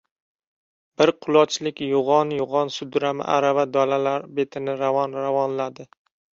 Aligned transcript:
Bir 1.01 1.11
qulochlik 1.25 1.83
yo‘g‘on- 1.89 2.33
yo‘g‘on 2.39 2.73
sudrama 2.79 3.29
arava 3.37 3.69
dalalar 3.77 4.29
betini 4.41 4.79
ravon-ravonladi. 4.85 5.91